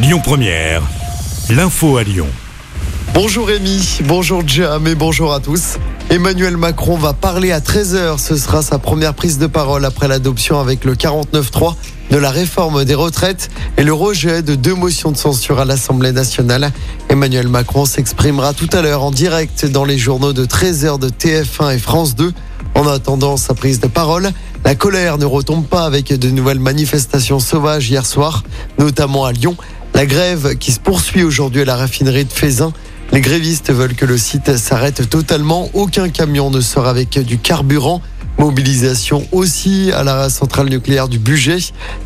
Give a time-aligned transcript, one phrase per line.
[0.00, 0.82] Lyon Première,
[1.50, 2.28] l'info à Lyon.
[3.14, 5.76] Bonjour Rémi, bonjour Jam et bonjour à tous.
[6.08, 8.16] Emmanuel Macron va parler à 13h.
[8.18, 11.74] Ce sera sa première prise de parole après l'adoption avec le 49-3
[12.12, 16.12] de la réforme des retraites et le rejet de deux motions de censure à l'Assemblée
[16.12, 16.70] nationale.
[17.08, 21.74] Emmanuel Macron s'exprimera tout à l'heure en direct dans les journaux de 13h de TF1
[21.74, 22.32] et France 2.
[22.76, 24.30] En attendant sa prise de parole,
[24.64, 28.44] la colère ne retombe pas avec de nouvelles manifestations sauvages hier soir,
[28.78, 29.56] notamment à Lyon.
[29.98, 32.72] La grève qui se poursuit aujourd'hui à la raffinerie de Fézin.
[33.10, 35.68] Les grévistes veulent que le site s'arrête totalement.
[35.74, 38.00] Aucun camion ne sort avec du carburant.
[38.38, 41.58] Mobilisation aussi à la centrale nucléaire du budget.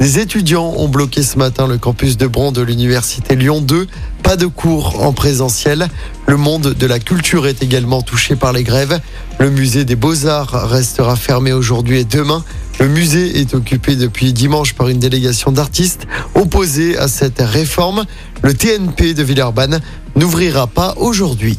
[0.00, 3.86] Des étudiants ont bloqué ce matin le campus de Bron de l'université Lyon 2.
[4.22, 5.88] Pas de cours en présentiel.
[6.26, 9.00] Le monde de la culture est également touché par les grèves.
[9.40, 12.44] Le musée des beaux-arts restera fermé aujourd'hui et demain.
[12.80, 18.04] Le musée est occupé depuis dimanche par une délégation d'artistes opposés à cette réforme.
[18.42, 19.80] Le TNP de Villeurbanne
[20.14, 21.58] n'ouvrira pas aujourd'hui.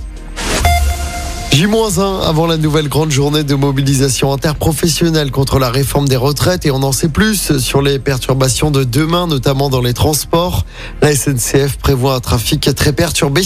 [1.60, 6.72] J-1 avant la nouvelle grande journée de mobilisation interprofessionnelle contre la réforme des retraites et
[6.72, 10.66] on en sait plus sur les perturbations de demain, notamment dans les transports.
[11.02, 13.42] La SNCF prévoit un trafic très perturbé.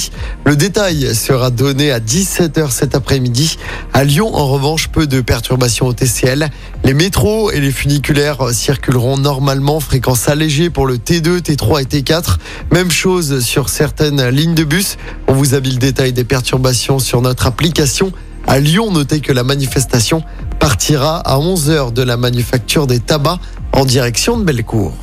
[0.45, 3.57] Le détail sera donné à 17h cet après-midi.
[3.93, 6.51] À Lyon, en revanche, peu de perturbations au TCL.
[6.83, 12.37] Les métros et les funiculaires circuleront normalement, fréquence allégée pour le T2, T3 et T4.
[12.71, 14.97] Même chose sur certaines lignes de bus.
[15.27, 18.02] On vous a mis le détail des perturbations sur notre application
[18.47, 20.23] à Lyon, notez que la manifestation
[20.59, 23.39] partira à 11h de la manufacture des tabacs
[23.71, 24.93] en direction de Bellecour.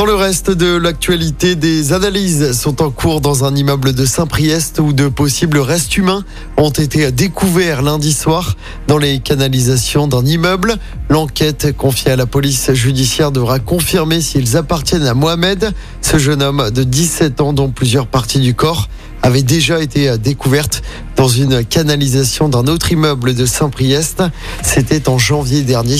[0.00, 4.80] Dans le reste de l'actualité, des analyses sont en cours dans un immeuble de Saint-Priest
[4.80, 6.24] où de possibles restes humains
[6.56, 8.56] ont été découverts lundi soir
[8.88, 10.76] dans les canalisations d'un immeuble.
[11.10, 16.70] L'enquête confiée à la police judiciaire devra confirmer s'ils appartiennent à Mohamed, ce jeune homme
[16.70, 18.88] de 17 ans dont plusieurs parties du corps
[19.22, 20.80] avaient déjà été découvertes
[21.20, 24.22] dans une canalisation d'un autre immeuble de Saint-Priest.
[24.62, 25.98] C'était en janvier dernier.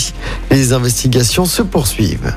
[0.50, 2.34] Les investigations se poursuivent.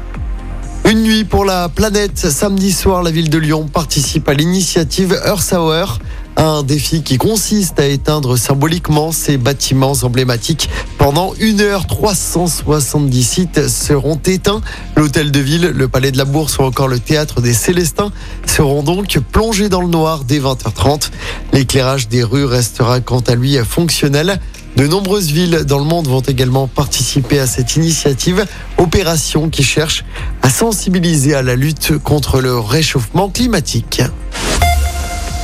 [0.92, 2.18] Une nuit pour la planète.
[2.18, 6.00] Samedi soir, la ville de Lyon participe à l'initiative Earth Hour.
[6.36, 10.70] Un défi qui consiste à éteindre symboliquement ces bâtiments emblématiques.
[10.98, 14.62] Pendant une heure, 370 sites seront éteints.
[14.96, 18.12] L'hôtel de ville, le palais de la Bourse ou encore le théâtre des Célestins
[18.46, 21.12] seront donc plongés dans le noir dès 20h30.
[21.54, 24.40] L'éclairage des rues restera quant à lui fonctionnel.
[24.76, 28.44] De nombreuses villes dans le monde vont également participer à cette initiative,
[28.80, 30.04] opération qui cherche
[30.42, 34.02] à sensibiliser à la lutte contre le réchauffement climatique.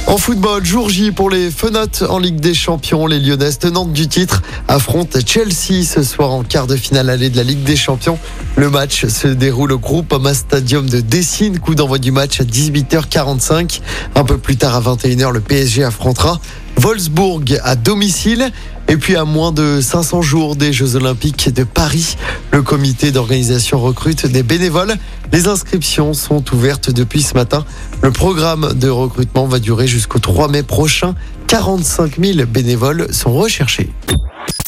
[0.09, 3.06] En football, jour J pour les Fenotes en Ligue des Champions.
[3.06, 7.38] Les Lyonnaises tenantes du titre affrontent Chelsea ce soir en quart de finale allée de
[7.38, 8.18] la Ligue des Champions.
[8.56, 11.59] Le match se déroule au Groupama Stadium de Dessine.
[11.59, 13.81] Coup d'envoi du match à 18h45.
[14.16, 16.42] Un peu plus tard à 21h, le PSG affrontera
[16.78, 18.52] Wolfsburg à domicile.
[18.90, 22.18] Et puis à moins de 500 jours des Jeux Olympiques de Paris,
[22.52, 24.96] le comité d'organisation recrute des bénévoles.
[25.32, 27.66] Les inscriptions sont ouvertes depuis ce matin.
[28.02, 31.14] Le programme de recrutement va durer jusqu'au 3 mai prochain.
[31.46, 33.92] 45 000 bénévoles sont recherchés.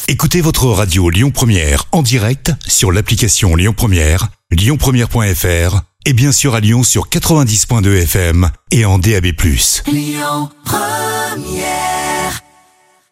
[0.06, 6.54] Écoutez votre radio Lyon Première en direct sur l'application Lyon Première, lyonpremière.fr et bien sûr
[6.54, 9.32] à Lyon sur 90.2 FM et en DAB+.
[9.90, 12.01] Lyon Première